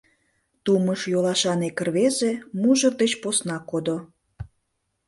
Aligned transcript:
Тумыш 0.63 1.01
йолашан 1.13 1.61
ик 1.67 1.77
рвезе 1.87 2.31
мужыр 2.61 2.93
деч 3.01 3.11
посна 3.21 3.57
кодо. 3.69 3.97